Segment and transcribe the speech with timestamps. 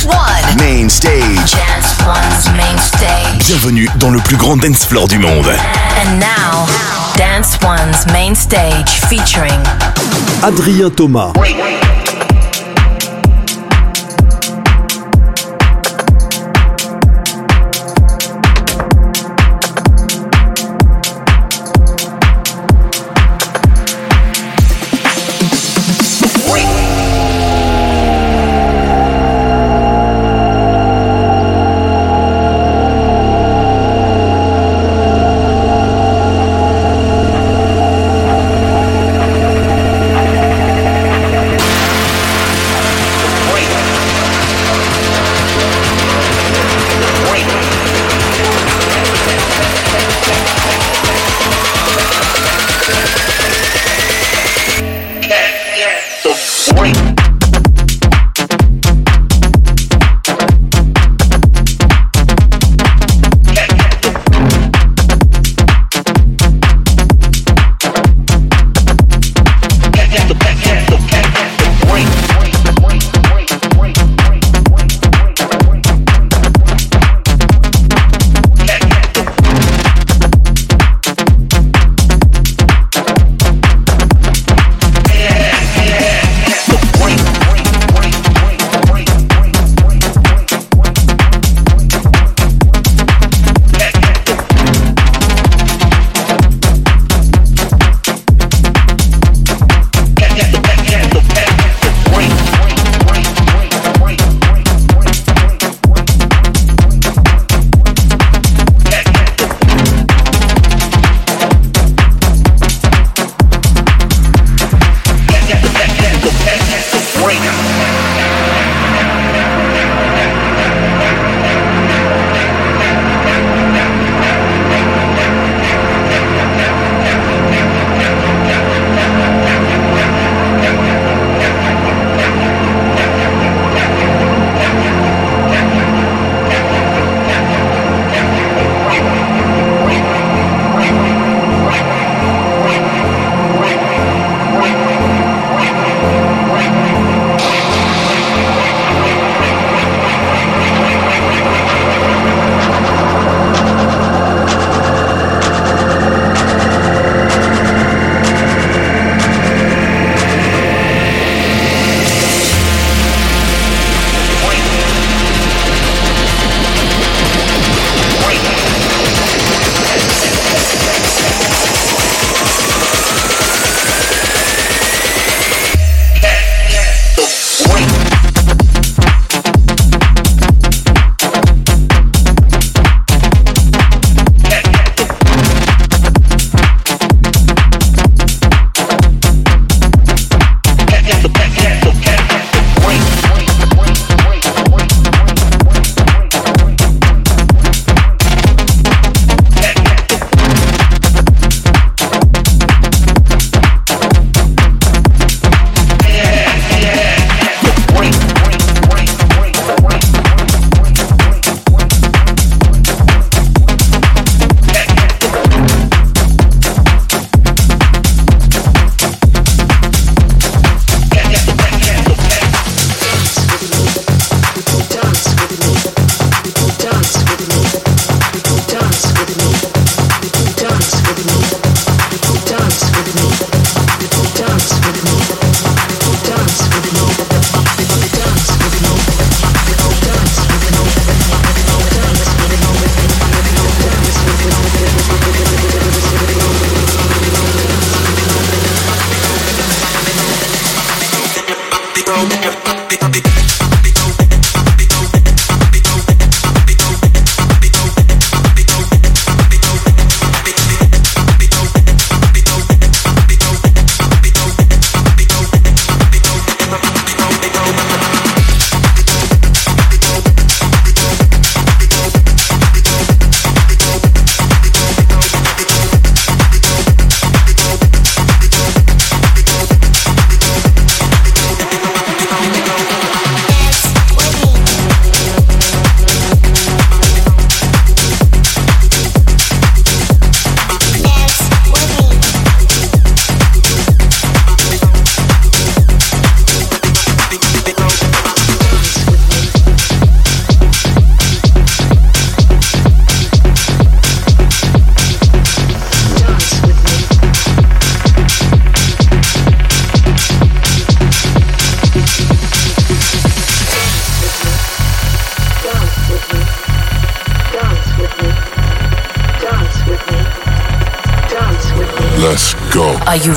[0.00, 0.56] Dance One.
[0.56, 1.52] Main stage.
[1.52, 3.46] Dance One's main stage.
[3.46, 5.46] Bienvenue dans le plus grand dance floor du monde.
[5.46, 6.66] And now,
[7.18, 9.60] Dance One's main stage featuring
[10.42, 11.32] Adrien Thomas.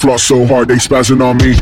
[0.00, 1.54] Floss so hard they spazzing on me.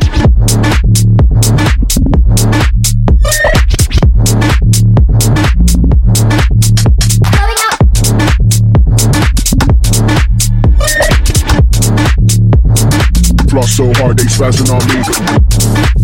[13.50, 15.97] Floss so hard they spazzing on me.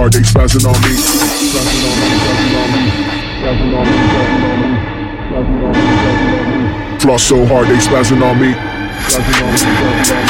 [0.00, 0.96] Hard they spazzing on me.
[0.96, 2.88] Spazzing on me, spazzing on me,
[3.36, 3.96] spazzing on me,
[5.28, 5.72] spazzing on
[6.94, 8.54] me, Floss so hard they spazzing on me.
[8.54, 10.29] Spazzing on me, spazzing on me,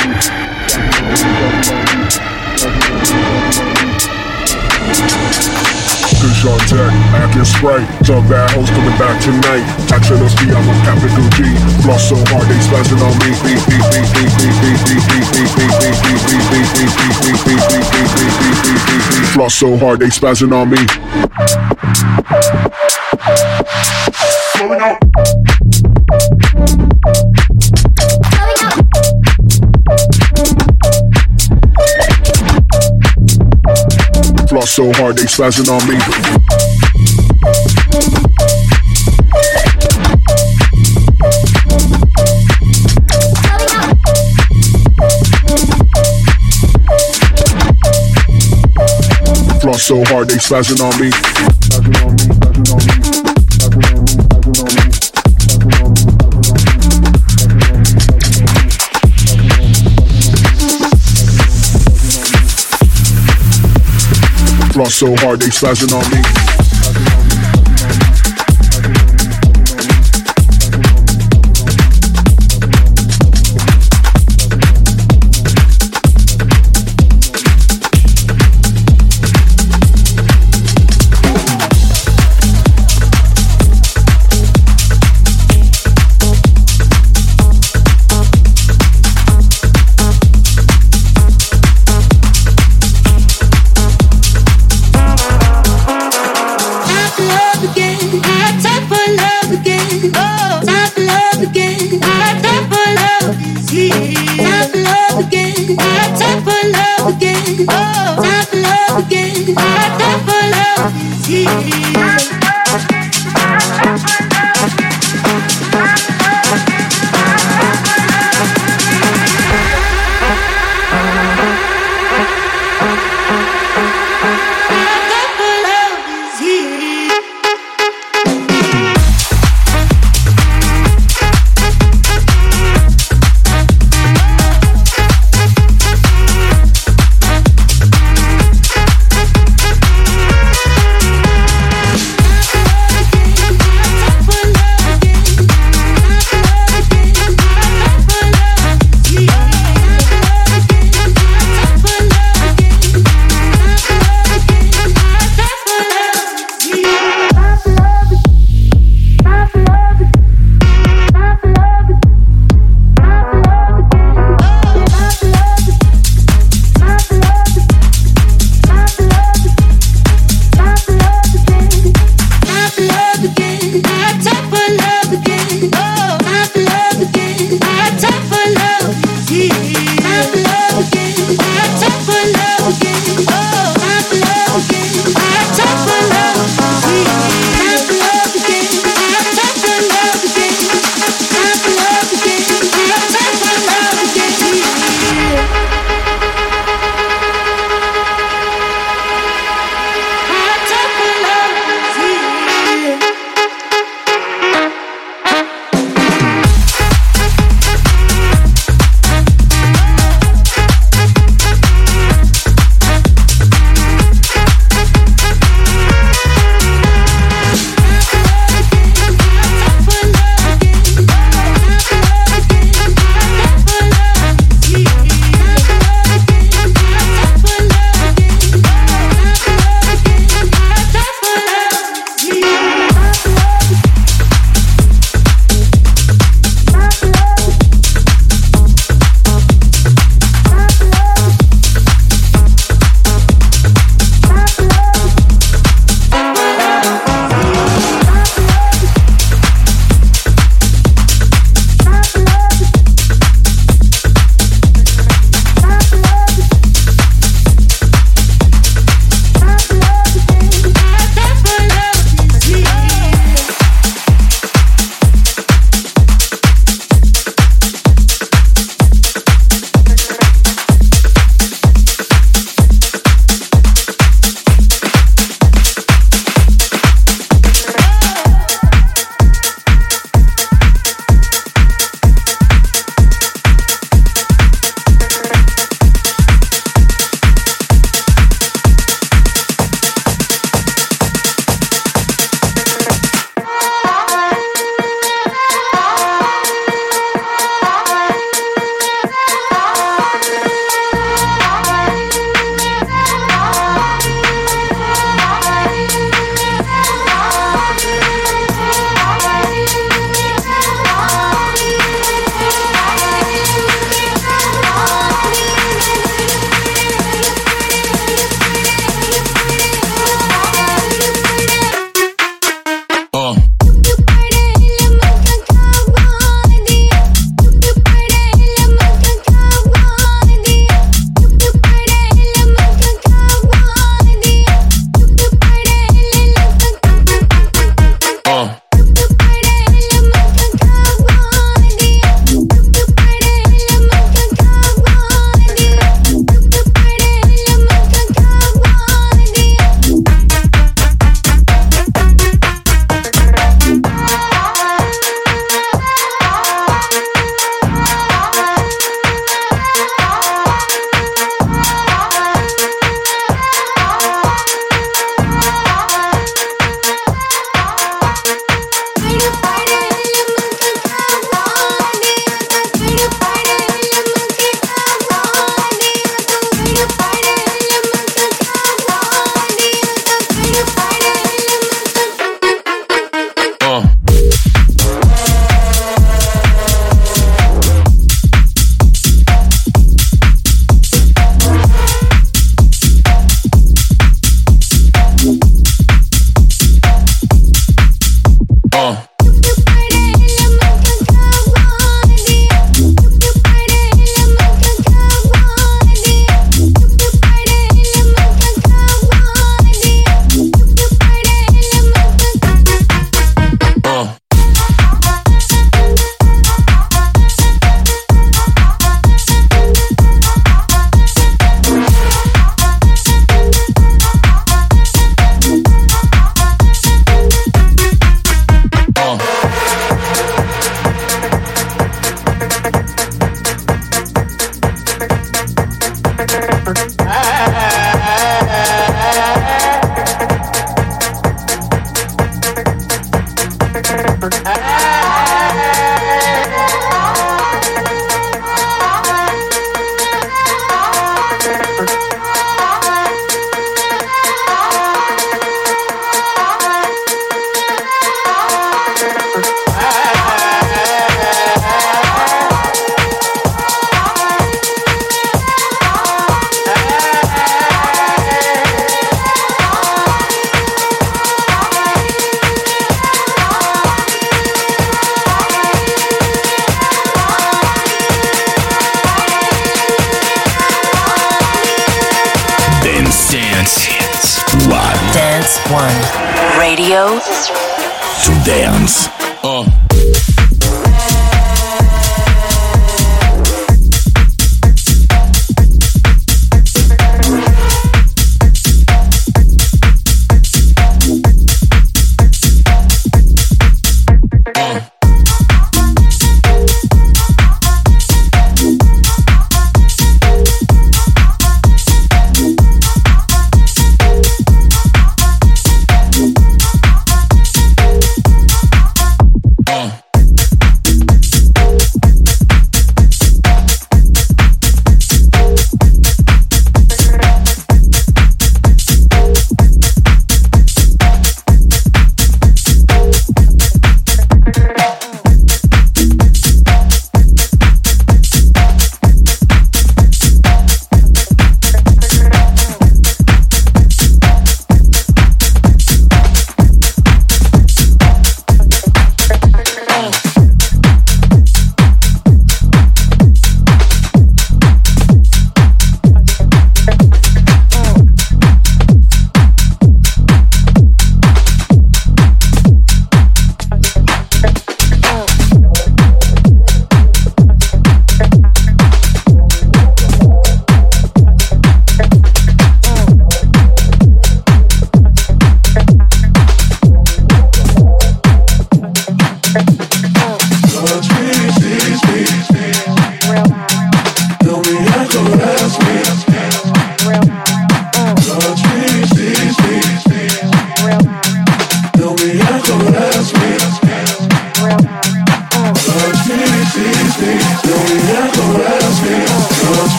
[6.40, 7.84] Fish on deck, acting sprite.
[8.06, 9.62] Some bad hoes coming back tonight.
[9.92, 11.44] Action us I'm a capital G.
[11.82, 13.28] Floss so hard they spazzing on me.
[19.34, 20.78] Floss so hard they spazzing on me.
[24.56, 24.96] Flowing out.
[34.70, 35.98] So hard they spazzing on me.
[49.60, 52.39] Floss so hard they spazzing on me.
[64.80, 66.39] Floss so hard they spazzing on me.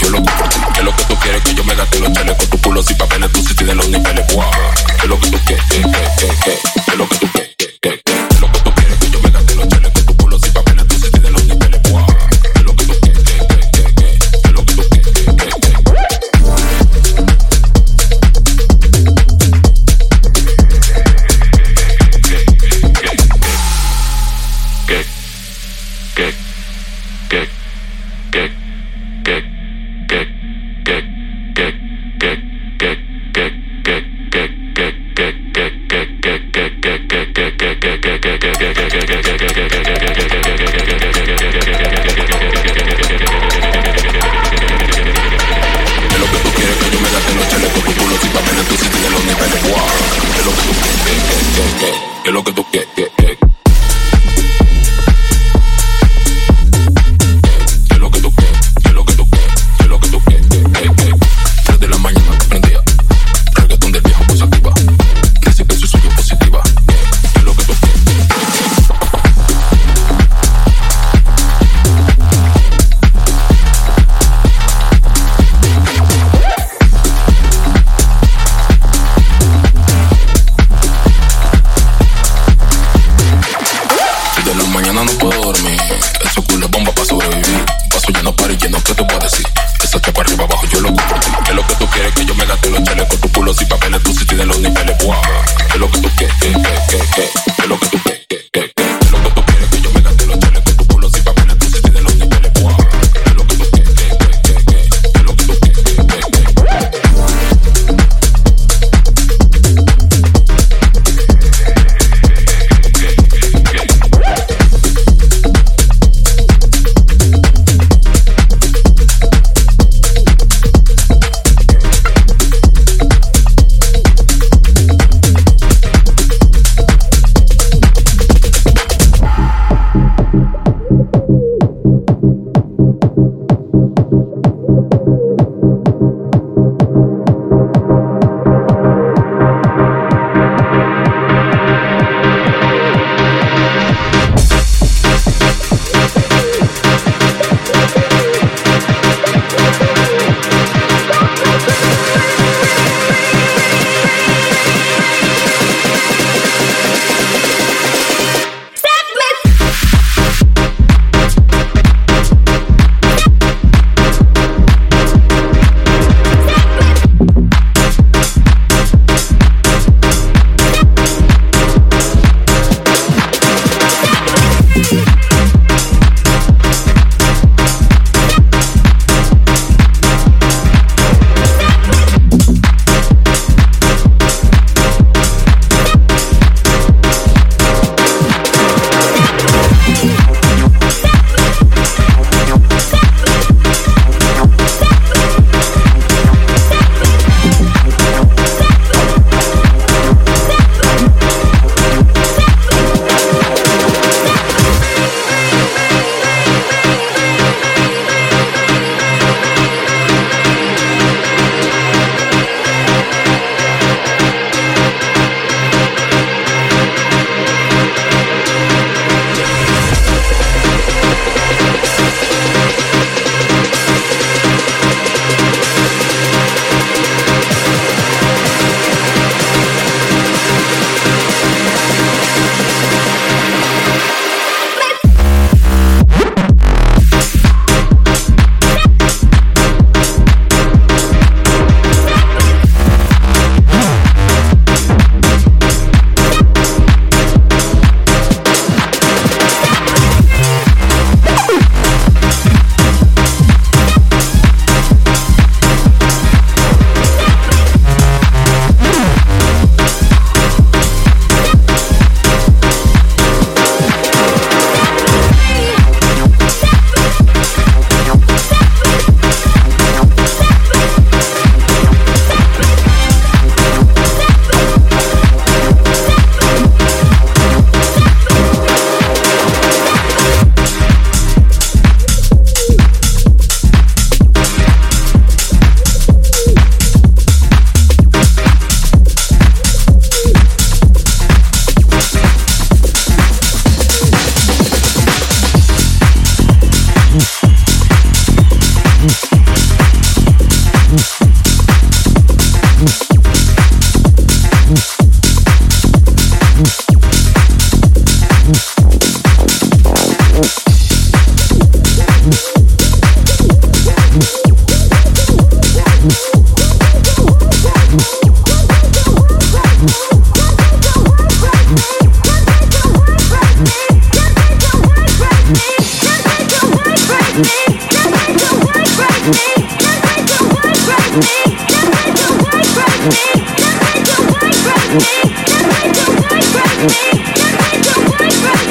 [0.00, 0.60] yo lo por ti.
[0.74, 2.96] Que lo que tú quieres que yo me gaste los cheles con tu culo sin
[2.96, 4.50] papeles, tú si tienes los niveles, guau.
[5.00, 6.79] Que lo que tú quieres, que, que, que.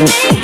[0.01, 0.39] Okay.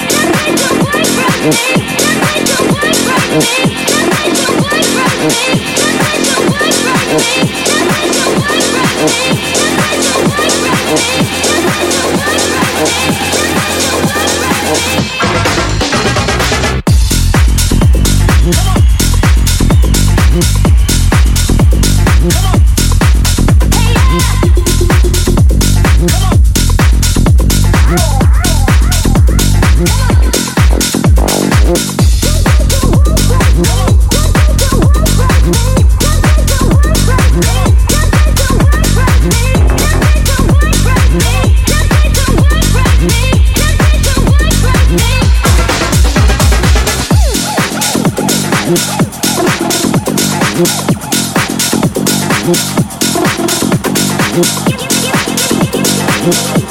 [56.26, 56.66] Good.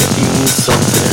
[0.00, 1.12] it means something.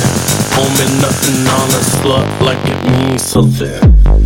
[0.55, 4.16] Homie, nothing on a slut like it means something.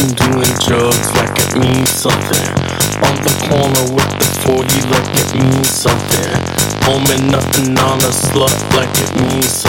[0.00, 2.48] been doing drugs like it means something.
[3.04, 6.32] On the corner with the 40 like it means something.
[6.88, 9.59] Homie, nothing on a slut like it means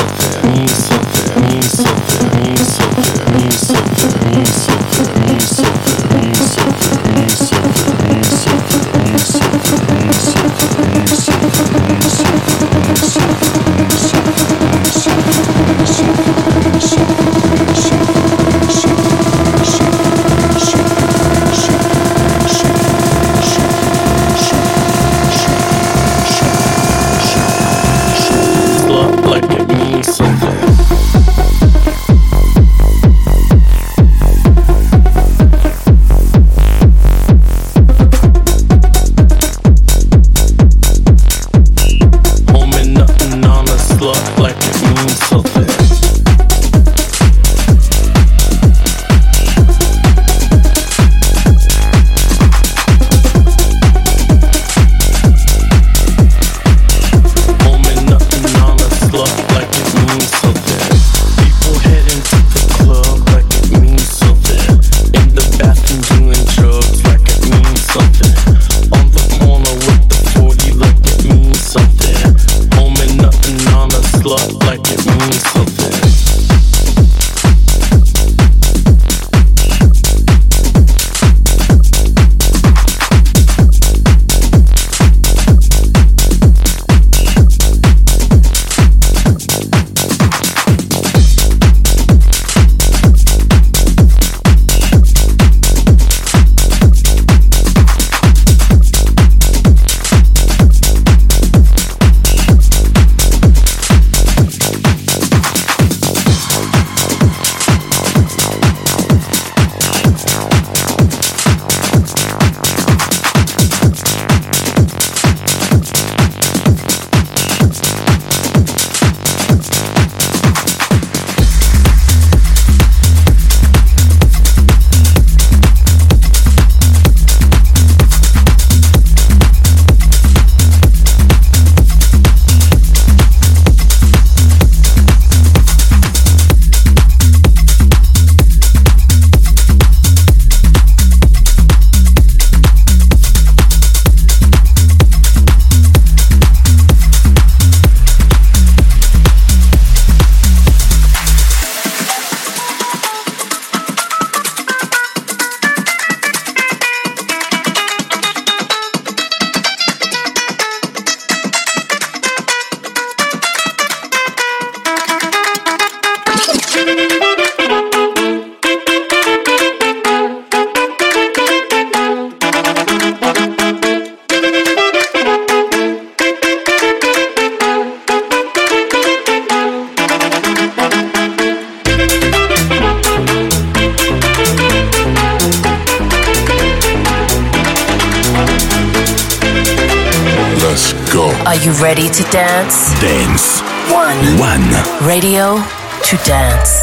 [195.22, 195.54] radio
[196.02, 196.81] to dance.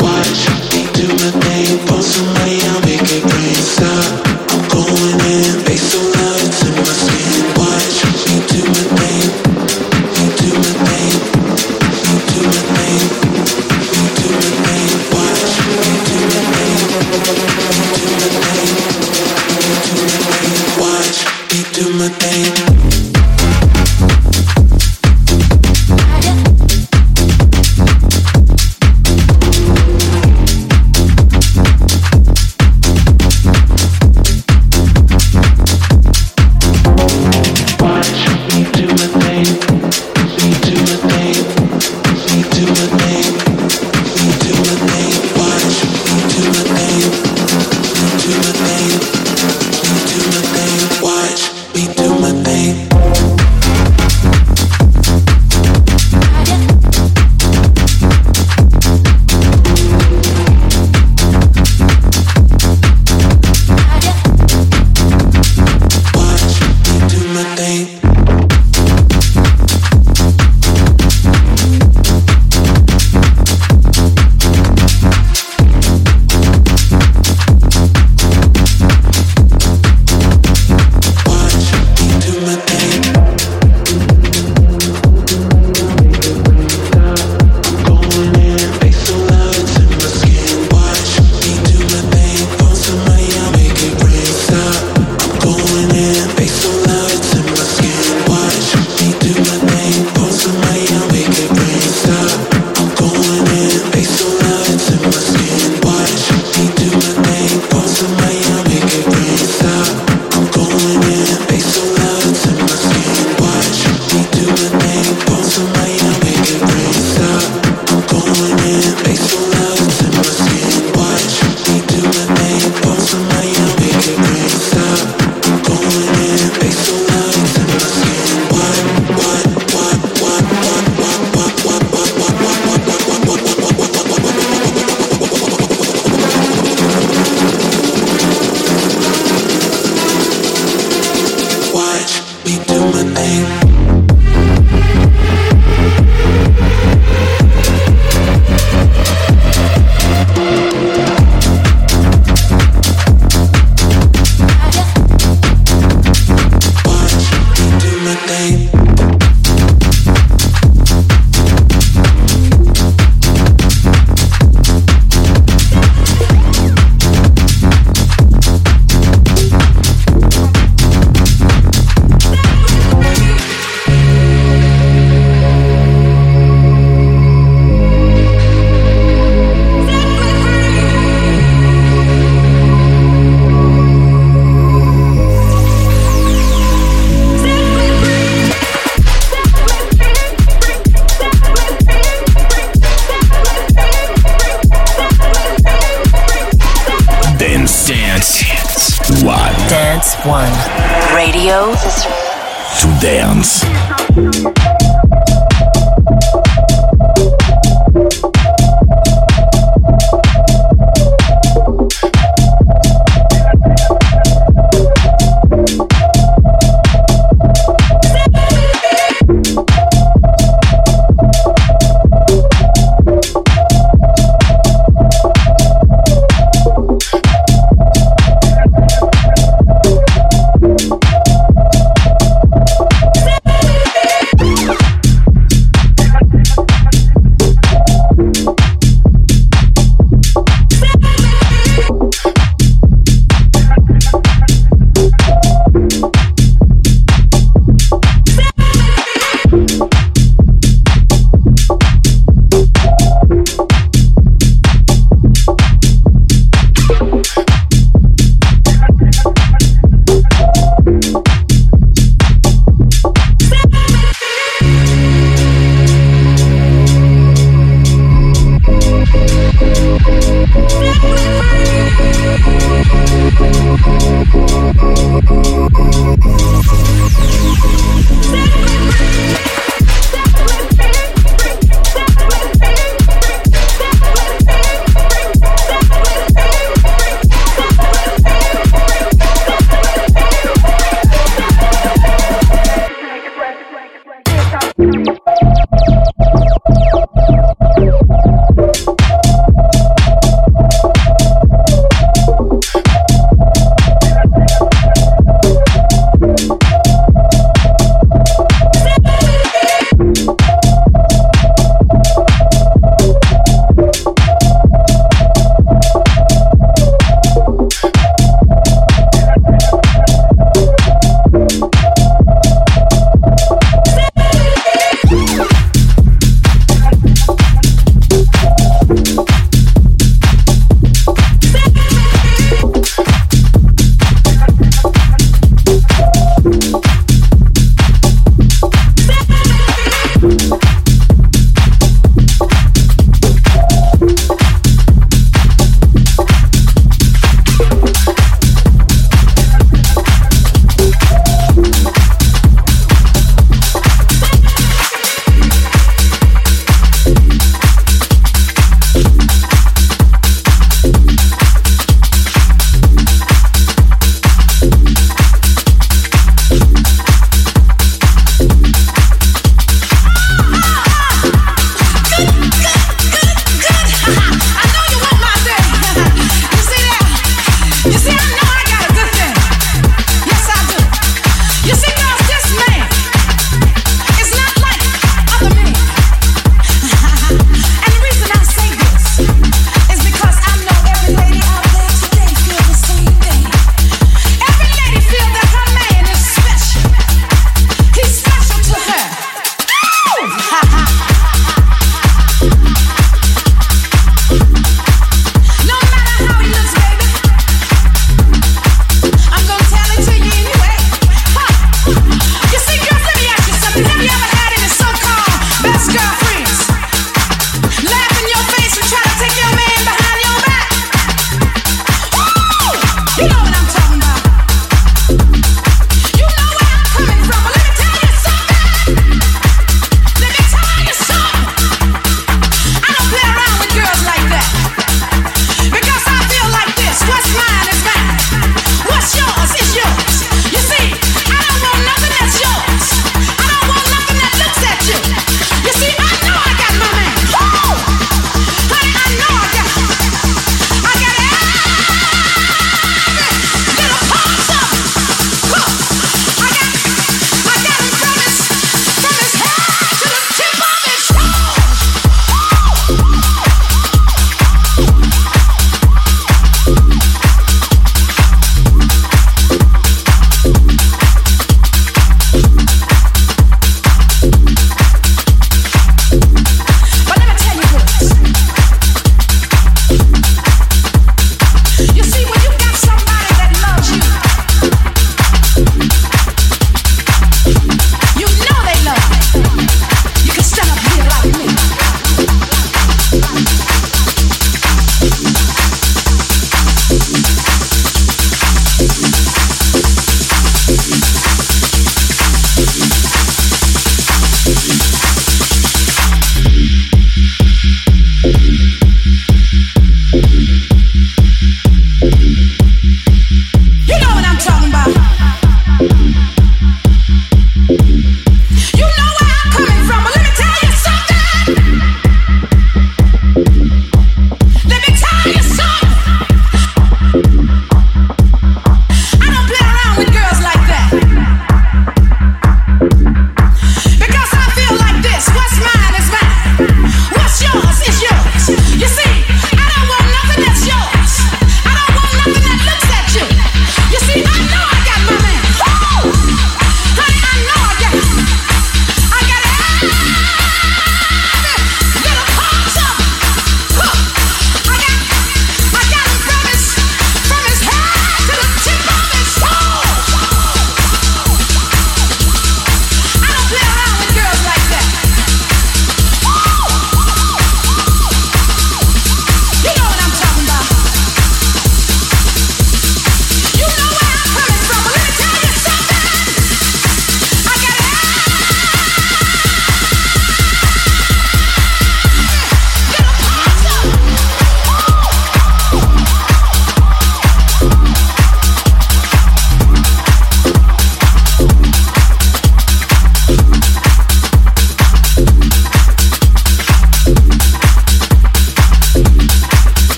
[0.00, 2.45] Watch me do my thing.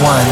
[0.00, 0.26] When